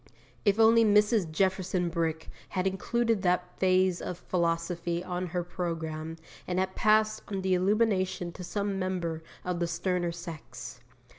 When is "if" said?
0.45-0.59